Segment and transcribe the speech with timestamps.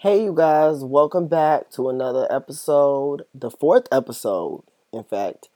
[0.00, 5.48] Hey, you guys, welcome back to another episode, the fourth episode, in fact,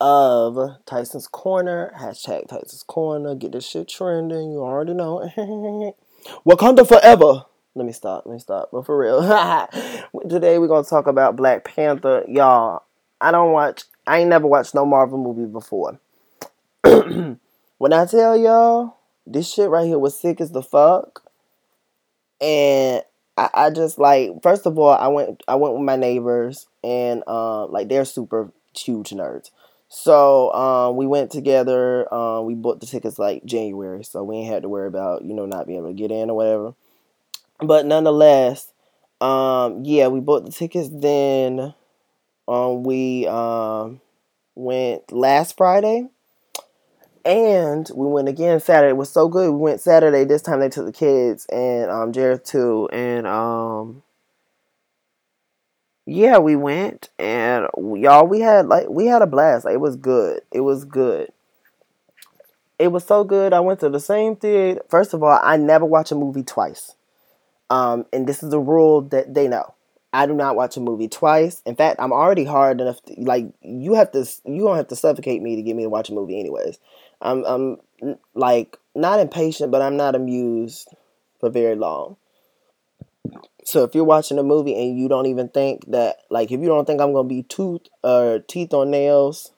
[0.00, 1.94] of Tyson's Corner.
[1.96, 3.36] Hashtag Tyson's Corner.
[3.36, 4.50] Get this shit trending.
[4.50, 5.30] You already know.
[6.44, 7.44] Wakanda forever.
[7.76, 8.26] Let me stop.
[8.26, 8.70] Let me stop.
[8.72, 9.22] But for real,
[10.28, 12.82] today we're gonna talk about Black Panther, y'all.
[13.20, 13.84] I don't watch.
[14.04, 16.00] I ain't never watched no Marvel movie before.
[16.82, 21.22] when I tell y'all this shit right here was sick as the fuck,
[22.40, 23.04] and
[23.36, 27.22] I, I just like first of all I went I went with my neighbors and
[27.26, 29.50] uh, like they're super huge nerds.
[29.88, 32.12] So um, we went together.
[32.12, 35.34] Um, we bought the tickets like January, so we ain't had to worry about you
[35.34, 36.74] know not being able to get in or whatever.
[37.60, 38.72] But nonetheless,
[39.20, 40.90] um, yeah, we bought the tickets.
[40.92, 41.74] Then
[42.48, 44.00] um, we um,
[44.54, 46.08] went last Friday,
[47.26, 48.90] and we went again Saturday.
[48.90, 49.50] It was so good.
[49.50, 50.24] We went Saturday.
[50.24, 52.88] This time they took the kids and um Jared too.
[52.92, 54.02] And um
[56.06, 59.66] yeah, we went and y'all we had like we had a blast.
[59.66, 60.42] It was good.
[60.52, 61.30] It was good.
[62.78, 63.52] It was so good.
[63.52, 64.82] I went to the same theater.
[64.88, 66.94] First of all, I never watch a movie twice.
[67.70, 69.74] Um, and this is a rule that they know.
[70.16, 71.60] I do not watch a movie twice.
[71.66, 73.02] In fact, I'm already hard enough.
[73.02, 75.90] To, like you have to, you don't have to suffocate me to get me to
[75.90, 76.78] watch a movie, anyways.
[77.20, 80.88] I'm I'm like not impatient, but I'm not amused
[81.38, 82.16] for very long.
[83.64, 86.66] So if you're watching a movie and you don't even think that, like, if you
[86.66, 89.52] don't think I'm gonna be tooth or uh, teeth on nails,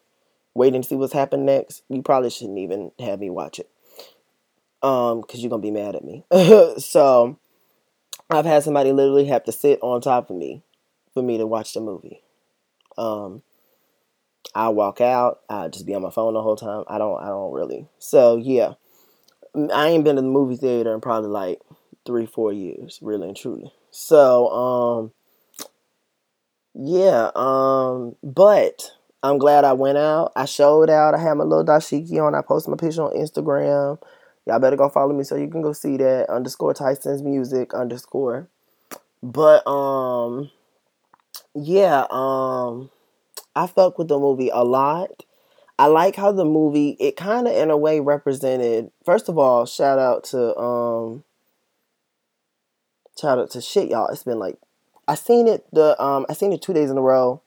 [0.54, 3.70] waiting to see what's happening next, you probably shouldn't even have me watch it,
[4.82, 6.24] um, because you're gonna be mad at me.
[6.78, 7.38] so
[8.30, 10.62] I've had somebody literally have to sit on top of me
[11.14, 12.22] for me to watch the movie.
[12.98, 13.42] Um,
[14.54, 15.40] I walk out.
[15.48, 16.84] I just be on my phone the whole time.
[16.88, 17.20] I don't.
[17.22, 17.88] I don't really.
[17.98, 18.74] So yeah,
[19.72, 21.60] I ain't been to the movie theater in probably like
[22.04, 23.72] three, four years, really and truly.
[23.90, 25.12] So um,
[26.74, 27.30] yeah.
[27.34, 28.92] Um, but
[29.22, 30.32] I'm glad I went out.
[30.36, 31.14] I showed out.
[31.14, 32.34] I had my little dashiki on.
[32.34, 33.98] I posted my picture on Instagram.
[34.48, 38.48] Y'all better go follow me so you can go see that underscore Tyson's music underscore.
[39.22, 40.50] But um,
[41.54, 42.06] yeah.
[42.10, 42.90] Um
[43.54, 45.24] I fuck with the movie a lot.
[45.78, 48.90] I like how the movie it kind of in a way represented.
[49.04, 51.24] First of all, shout out to um,
[53.20, 54.08] shout out to shit y'all.
[54.08, 54.56] It's been like
[55.06, 57.42] I seen it the um I seen it two days in a row,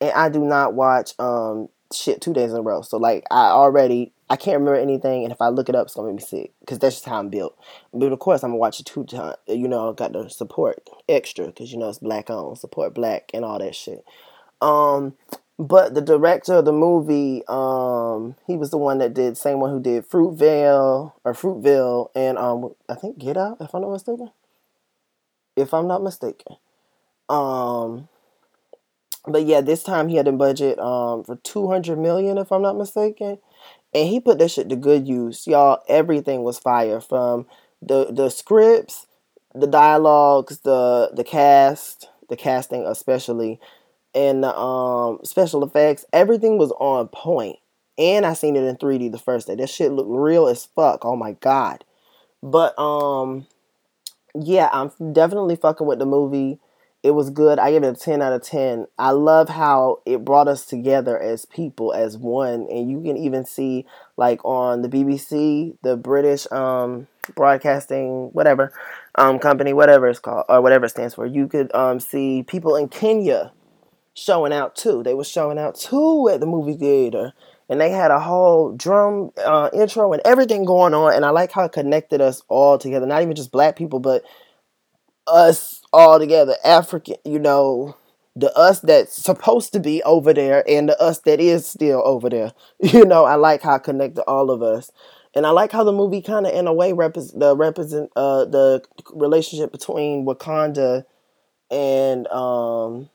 [0.00, 2.82] and I do not watch um shit two days in a row.
[2.82, 5.94] So like I already I can't remember anything, and if I look it up, it's
[5.94, 7.56] gonna make me sick because that's just how I'm built.
[7.92, 9.36] But of course, I'm gonna watch it two times.
[9.46, 13.44] You know, got to support extra because you know it's black owned, support black and
[13.44, 14.04] all that shit.
[14.62, 15.14] Um,
[15.58, 19.70] but the director of the movie, um, he was the one that did same one
[19.70, 24.30] who did Fruitvale or Fruitville and um, I think Get Out, if I'm not mistaken.
[25.56, 26.56] If I'm not mistaken.
[27.28, 28.08] Um,
[29.26, 32.62] but yeah, this time he had a budget um for two hundred million, if I'm
[32.62, 33.38] not mistaken,
[33.94, 35.82] and he put that shit to good use, y'all.
[35.88, 37.46] Everything was fire from
[37.80, 39.06] the the scripts,
[39.54, 43.60] the dialogues, the the cast, the casting especially
[44.14, 47.08] and the um, special effects, everything was on.
[47.98, 49.54] And I seen it in 3D the first day.
[49.54, 51.04] That shit looked real as fuck.
[51.04, 51.84] Oh my god.
[52.42, 53.46] But um
[54.34, 56.58] yeah, I'm definitely fucking with the movie.
[57.02, 57.58] It was good.
[57.58, 58.86] I give it a 10 out of 10.
[58.96, 62.68] I love how it brought us together as people, as one.
[62.70, 63.86] And you can even see,
[64.16, 68.72] like, on the BBC, the British um, broadcasting, whatever,
[69.16, 72.76] um, company, whatever it's called, or whatever it stands for, you could um, see people
[72.76, 73.52] in Kenya
[74.14, 75.02] showing out too.
[75.02, 77.32] They were showing out too at the movie theater.
[77.68, 81.14] And they had a whole drum uh, intro and everything going on.
[81.14, 83.06] And I like how it connected us all together.
[83.06, 84.22] Not even just black people, but
[85.26, 86.56] us all together.
[86.64, 87.96] African, you know,
[88.34, 92.30] the us that's supposed to be over there and the us that is still over
[92.30, 92.52] there.
[92.80, 94.90] You know, I like how it connected all of us.
[95.34, 98.44] And I like how the movie kind of, in a way, represent the represent uh,
[98.44, 98.82] the
[99.14, 101.04] relationship between Wakanda
[101.70, 103.08] and um,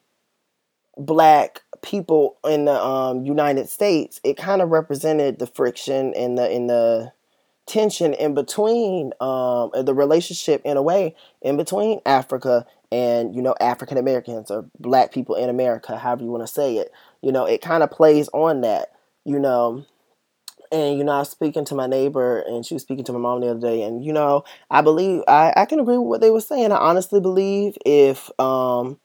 [0.97, 6.51] black people in the um, United States, it kind of represented the friction and the
[6.51, 7.11] in the
[7.67, 13.55] tension in between um, the relationship in a way in between Africa and you know
[13.59, 16.91] African Americans or black people in America, however you want to say it.
[17.21, 18.91] You know, it kind of plays on that.
[19.25, 19.85] You know,
[20.71, 23.19] and you know, I was speaking to my neighbor, and she was speaking to my
[23.19, 26.21] mom the other day, and you know, I believe I, I can agree with what
[26.21, 26.71] they were saying.
[26.71, 28.99] I honestly believe if um,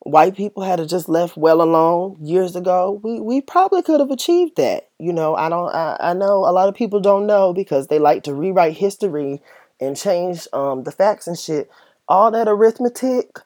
[0.00, 4.56] white people had just left well alone years ago, we, we probably could have achieved
[4.56, 4.88] that.
[4.98, 7.98] You know, I don't I, I know a lot of people don't know because they
[7.98, 9.40] like to rewrite history
[9.80, 11.70] and change um, the facts and shit.
[12.08, 13.38] all that arithmetic.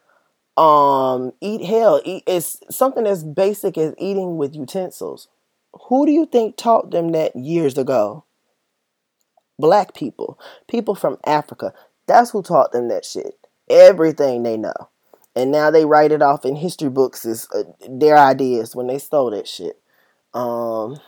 [0.56, 2.00] Um, eat hell.
[2.04, 5.28] Eat, it's something as basic as eating with utensils.
[5.88, 8.24] Who do you think taught them that years ago?
[9.58, 10.38] Black people,
[10.68, 11.72] people from Africa.
[12.06, 13.38] That's who taught them that shit.
[13.70, 14.90] Everything they know.
[15.34, 18.98] And now they write it off in history books as uh, their ideas when they
[18.98, 19.80] stole that shit.
[20.34, 20.98] Um,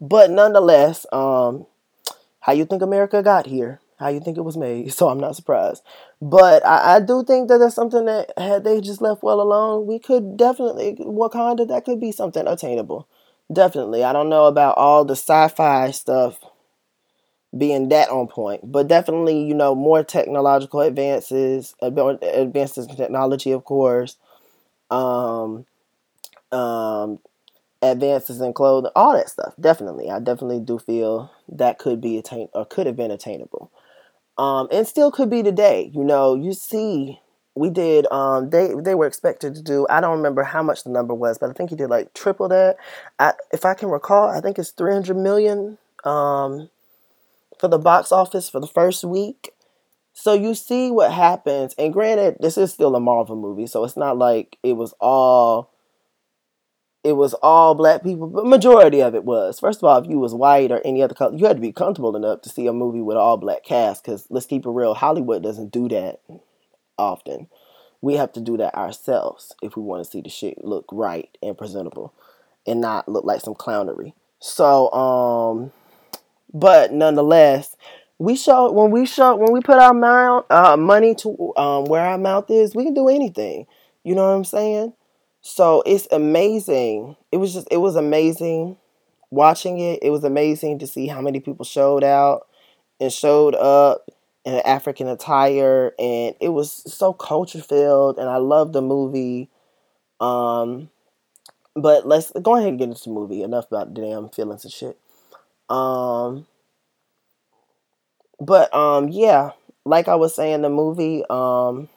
[0.00, 1.66] but nonetheless, um,
[2.40, 3.80] how you think America got here?
[3.98, 4.92] How you think it was made?
[4.92, 5.82] So I'm not surprised.
[6.20, 9.86] But I, I do think that that's something that had they just left well alone,
[9.86, 11.66] we could definitely Wakanda.
[11.66, 13.08] That could be something attainable.
[13.52, 14.04] Definitely.
[14.04, 16.38] I don't know about all the sci-fi stuff
[17.56, 23.64] being that on point, but definitely, you know, more technological advances, advances in technology, of
[23.64, 24.16] course.
[24.90, 25.66] Um,
[26.52, 27.18] um,
[27.82, 29.54] advances in clothing, all that stuff.
[29.60, 33.70] Definitely, I definitely do feel that could be attain or could have been attainable,
[34.38, 35.90] um, and still could be today.
[35.94, 37.20] You know, you see,
[37.54, 38.10] we did.
[38.12, 39.86] Um, they they were expected to do.
[39.90, 42.48] I don't remember how much the number was, but I think he did like triple
[42.48, 42.76] that.
[43.18, 46.68] I, if I can recall, I think it's three hundred million um,
[47.58, 49.50] for the box office for the first week.
[50.12, 53.96] So you see what happens, and granted, this is still a Marvel movie, so it's
[53.96, 55.74] not like it was all
[57.04, 59.60] it was all black people, but majority of it was.
[59.60, 61.70] First of all, if you was white or any other color, you had to be
[61.70, 64.02] comfortable enough to see a movie with all black cast.
[64.02, 66.20] Because let's keep it real, Hollywood doesn't do that
[66.96, 67.48] often.
[68.00, 71.28] We have to do that ourselves if we want to see the shit look right
[71.42, 72.14] and presentable,
[72.66, 74.14] and not look like some clownery.
[74.40, 75.72] So, um,
[76.52, 77.76] but nonetheless,
[78.18, 82.02] we show when we show when we put our mouth uh, money to um, where
[82.02, 83.66] our mouth is, we can do anything.
[84.04, 84.92] You know what I'm saying?
[85.40, 87.16] So it's amazing.
[87.32, 88.76] It was just it was amazing
[89.30, 89.98] watching it.
[90.02, 92.46] It was amazing to see how many people showed out
[93.00, 94.08] and showed up
[94.44, 99.50] in African attire and it was so culture filled and I love the movie.
[100.20, 100.90] Um
[101.74, 103.42] but let's go ahead and get into the movie.
[103.42, 104.98] Enough about damn feelings and shit.
[105.68, 106.46] Um
[108.40, 109.50] but um yeah,
[109.84, 111.88] like I was saying the movie um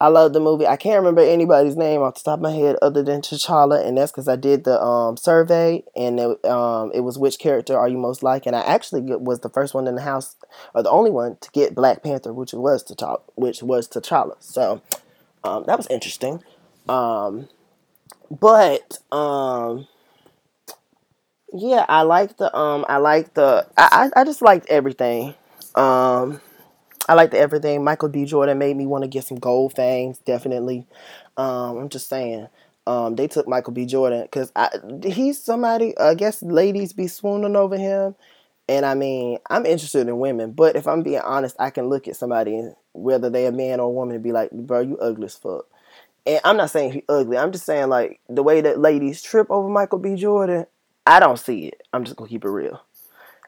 [0.00, 0.66] I love the movie.
[0.66, 3.96] I can't remember anybody's name off the top of my head other than T'Challa, and
[3.96, 7.88] that's because I did the um, survey, and it, um, it was which character are
[7.88, 10.36] you most like, and I actually was the first one in the house,
[10.74, 14.36] or the only one to get Black Panther, which was T'Challa, which was T'Challa.
[14.40, 14.82] So
[15.44, 16.42] um, that was interesting.
[16.86, 17.48] Um,
[18.30, 19.86] but um,
[21.56, 25.34] yeah, I like the um, I like the I I, just liked everything.
[25.76, 26.40] Um,
[27.08, 27.84] I liked everything.
[27.84, 28.24] Michael B.
[28.24, 30.86] Jordan made me want to get some gold fangs, definitely.
[31.36, 32.48] Um, I'm just saying.
[32.86, 33.86] Um, they took Michael B.
[33.86, 34.52] Jordan because
[35.04, 35.96] he's somebody.
[35.96, 38.16] I guess ladies be swooning over him,
[38.68, 40.52] and I mean, I'm interested in women.
[40.52, 43.86] But if I'm being honest, I can look at somebody, whether they're a man or
[43.86, 45.66] a woman, and be like, "Bro, you ugly as fuck."
[46.26, 47.38] And I'm not saying he ugly.
[47.38, 50.16] I'm just saying like the way that ladies trip over Michael B.
[50.16, 50.66] Jordan.
[51.06, 51.82] I don't see it.
[51.92, 52.82] I'm just gonna keep it real.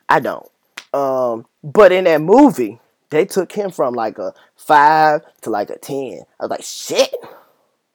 [0.08, 0.48] I don't.
[0.92, 2.80] Um, but in that movie,
[3.10, 6.20] they took him from like a five to like a ten.
[6.40, 7.14] I was like, shit.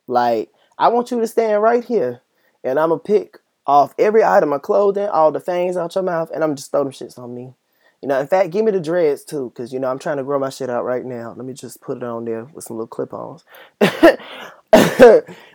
[0.08, 2.22] Like, I want you to stand right here,
[2.64, 3.38] and I'm gonna pick
[3.68, 6.84] off every item of clothing, all the fangs out your mouth, and I'm just throw
[6.84, 7.54] them shits on me.
[8.02, 10.24] You know, in fact, give me the dreads too, because you know I'm trying to
[10.24, 11.34] grow my shit out right now.
[11.38, 13.46] Let me just put it on there with some little clip-ons.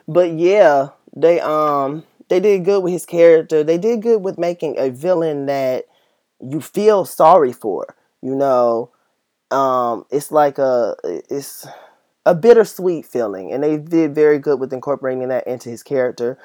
[0.09, 3.63] but yeah, they um they did good with his character.
[3.63, 5.87] They did good with making a villain that
[6.41, 7.97] you feel sorry for.
[8.23, 8.91] You know,
[9.51, 11.67] um, it's like a it's
[12.25, 16.39] a bittersweet feeling, and they did very good with incorporating that into his character.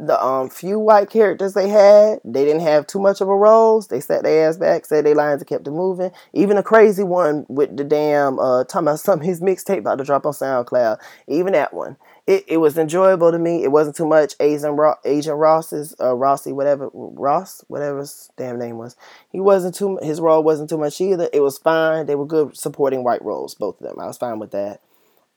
[0.00, 3.80] The um few white characters they had, they didn't have too much of a role.
[3.80, 6.12] They sat their ass back, said their lines, and kept it moving.
[6.32, 10.04] Even a crazy one with the damn uh talking about some his mixtape about to
[10.04, 10.98] drop on SoundCloud.
[11.26, 11.96] Even that one,
[12.28, 13.64] it, it was enjoyable to me.
[13.64, 14.34] It wasn't too much.
[14.38, 18.96] Asian Ro- Agent Ross's uh, Rossi whatever Ross whatever his damn name was.
[19.32, 21.30] He wasn't too his role wasn't too much either.
[21.32, 22.04] It was fine.
[22.04, 23.98] They were good supporting white roles, both of them.
[23.98, 24.82] I was fine with that.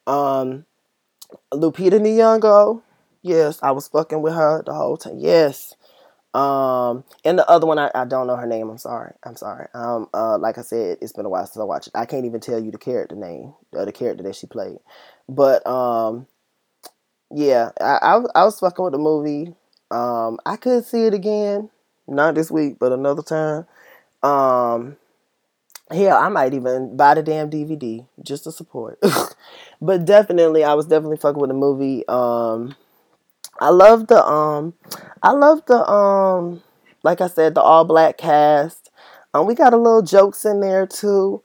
[0.06, 0.66] Um,
[1.54, 2.82] Lupita Nyong'o,
[3.22, 5.18] yes, I was fucking with her the whole time.
[5.18, 5.74] Yes.
[6.34, 8.70] Um, and the other one, I, I don't know her name.
[8.70, 9.14] I'm sorry.
[9.24, 9.68] I'm sorry.
[9.74, 11.94] Um, uh, like I said, it's been a while since I watched it.
[11.96, 14.80] I can't even tell you the character name, or the character that she played.
[15.30, 16.28] But um,
[17.34, 19.54] yeah, I, I, I was fucking with the movie.
[19.90, 21.70] Um, I could see it again,
[22.08, 23.66] not this week, but another time.
[24.24, 24.98] Um,
[25.90, 29.00] hell, I might even buy the damn DVD just to support.
[29.82, 32.08] but definitely, I was definitely fucking with the movie.
[32.08, 32.76] Um,
[33.60, 34.74] I love the um,
[35.22, 36.64] I love the um,
[37.04, 38.90] like I said, the all black cast.
[39.34, 41.42] Um, we got a little jokes in there too.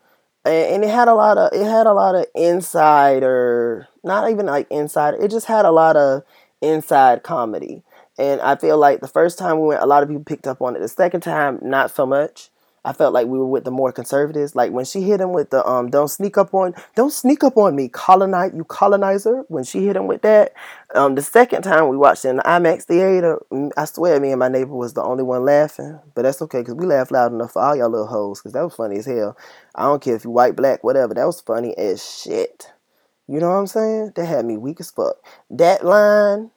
[0.46, 4.66] And, it had a lot of it had a lot of insider, not even like
[4.70, 5.16] insider.
[5.22, 6.22] It just had a lot of
[6.62, 7.82] inside comedy,
[8.18, 10.62] and I feel like the first time we went, a lot of people picked up
[10.62, 10.80] on it.
[10.80, 12.50] The second time, not so much.
[12.86, 14.54] I felt like we were with the more conservatives.
[14.54, 17.56] Like when she hit him with the um, "Don't sneak up on, don't sneak up
[17.56, 20.52] on me, colonize you colonizer." When she hit him with that,
[20.94, 24.30] um, the second time we watched it in the IMAX theater, mm, I swear me
[24.30, 25.98] and my neighbor was the only one laughing.
[26.14, 28.62] But that's okay because we laughed loud enough for all y'all little hoes because that
[28.62, 29.36] was funny as hell.
[29.74, 31.12] I don't care if you white, black, whatever.
[31.12, 32.70] That was funny as shit.
[33.26, 34.12] You know what I'm saying?
[34.14, 35.16] That had me weak as fuck.
[35.50, 36.52] That line.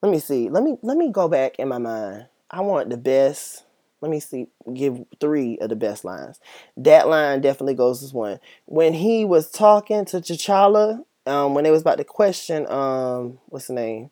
[0.00, 0.48] Let me see.
[0.48, 2.28] Let me let me go back in my mind.
[2.50, 3.64] I want the best
[4.00, 6.38] let me see, give three of the best lines.
[6.76, 8.38] That line definitely goes as one.
[8.66, 13.66] When he was talking to T'Challa, um, when they was about to question, um, what's
[13.66, 14.10] the name?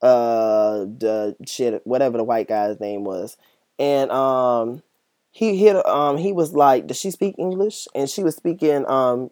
[0.00, 3.36] Uh, the shit, whatever the white guy's name was,
[3.78, 4.82] and um,
[5.30, 7.88] he hit, um, he was like, does she speak English?
[7.94, 9.30] And she was speaking um,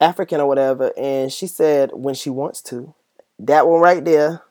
[0.00, 2.94] African or whatever, and she said when she wants to.
[3.40, 4.42] That one right there,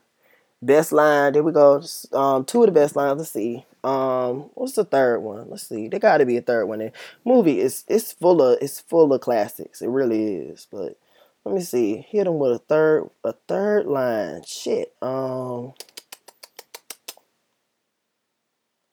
[0.60, 1.32] best line.
[1.32, 1.82] There we go.
[2.12, 3.18] Um, two of the best lines.
[3.18, 3.64] Let's see.
[3.84, 5.50] Um, what's the third one?
[5.50, 5.88] Let's see.
[5.88, 6.78] There got to be a third one.
[6.78, 6.92] There.
[7.24, 9.82] Movie is it's full of it's full of classics.
[9.82, 10.68] It really is.
[10.70, 10.96] But
[11.44, 12.06] let me see.
[12.08, 14.42] Hit him with a third a third line.
[14.46, 14.94] Shit.
[15.02, 15.74] Um.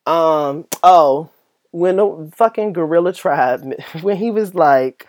[0.07, 0.65] Um.
[0.81, 1.29] Oh,
[1.71, 5.07] when the fucking gorilla tribe when he was like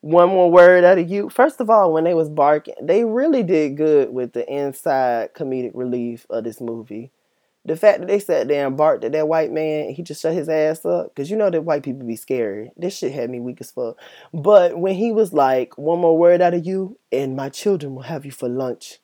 [0.00, 1.28] one more word out of you.
[1.28, 5.72] First of all, when they was barking, they really did good with the inside comedic
[5.74, 7.10] relief of this movie
[7.66, 10.34] the fact that they sat there and barked at that white man, he just shut
[10.34, 11.14] his ass up.
[11.16, 12.70] Cause you know that white people be scary.
[12.76, 13.96] This shit had me weak as fuck.
[14.32, 18.02] But when he was like, one more word out of you, and my children will
[18.02, 19.00] have you for lunch.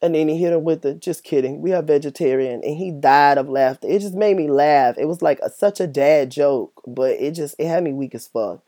[0.00, 2.62] And then he hit him with the, just kidding, we are vegetarian.
[2.64, 3.88] And he died of laughter.
[3.88, 4.96] It just made me laugh.
[4.96, 8.14] It was like a, such a dad joke, but it just, it had me weak
[8.14, 8.62] as fuck.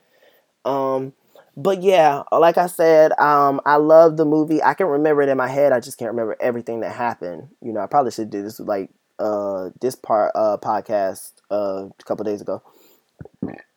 [0.66, 1.14] Um,
[1.56, 4.62] but yeah, like I said, um, I love the movie.
[4.62, 5.72] I can remember it in my head.
[5.72, 7.48] I just can't remember everything that happened.
[7.60, 12.04] You know, I probably should do this like uh this part uh podcast uh a
[12.04, 12.62] couple days ago.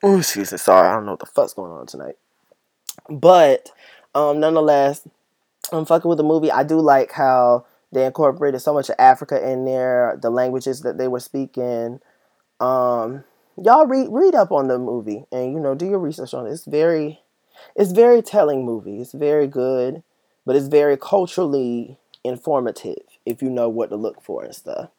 [0.03, 2.15] Oh, excuse me, sorry, I don't know what the fuck's going on tonight.
[3.09, 3.71] But
[4.15, 5.07] um nonetheless,
[5.71, 6.51] I'm fucking with the movie.
[6.51, 10.97] I do like how they incorporated so much of Africa in there, the languages that
[10.97, 11.99] they were speaking.
[12.59, 13.23] Um
[13.61, 16.51] y'all read read up on the movie and you know do your research on it.
[16.51, 17.21] It's very
[17.75, 19.01] it's very telling movie.
[19.01, 20.03] It's very good,
[20.45, 24.89] but it's very culturally informative if you know what to look for and stuff.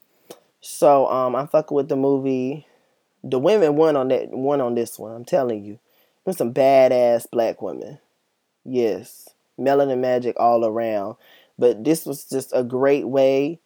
[0.62, 2.66] So um, I'm fucking with the movie.
[3.25, 5.12] The women won on that won on this one.
[5.12, 5.78] I'm telling you,
[6.25, 7.99] there's some badass black women.
[8.64, 9.28] Yes,
[9.59, 11.16] melanin magic all around.
[11.59, 13.61] But this was just a great way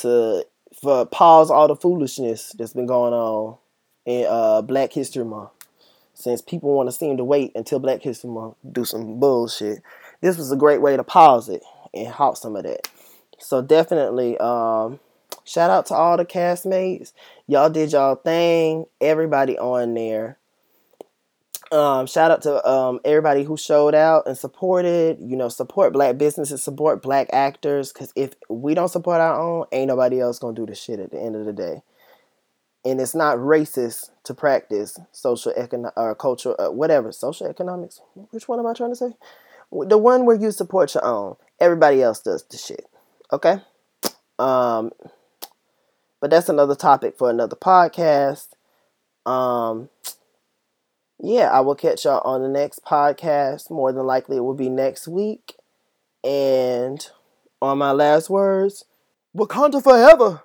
[0.00, 0.44] to
[0.80, 3.56] for pause all the foolishness that's been going on
[4.04, 5.50] in uh, Black History Month.
[6.12, 9.82] Since people want to seem to wait until Black History Month do some bullshit,
[10.20, 11.62] this was a great way to pause it
[11.94, 12.88] and halt some of that.
[13.38, 15.00] So definitely, um,
[15.44, 17.12] Shout out to all the castmates.
[17.46, 18.86] Y'all did y'all thing.
[19.00, 20.38] Everybody on there.
[21.70, 25.18] Um, shout out to um, everybody who showed out and supported.
[25.20, 27.92] You know, support black businesses, support black actors.
[27.92, 31.10] Because if we don't support our own, ain't nobody else gonna do the shit at
[31.10, 31.82] the end of the day.
[32.86, 38.00] And it's not racist to practice social economic or cultural, uh, whatever, social economics.
[38.30, 39.14] Which one am I trying to say?
[39.72, 41.36] The one where you support your own.
[41.60, 42.86] Everybody else does the shit.
[43.32, 43.56] Okay.
[44.38, 44.92] Um,
[46.24, 48.48] but that's another topic for another podcast.
[49.26, 49.90] Um,
[51.22, 53.70] yeah, I will catch y'all on the next podcast.
[53.70, 55.56] More than likely, it will be next week.
[56.26, 57.06] And
[57.60, 58.86] on my last words,
[59.36, 60.44] Wakanda forever.